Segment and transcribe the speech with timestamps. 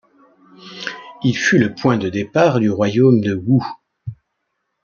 [1.23, 3.61] Il fut le point de départ du royaume de Wu.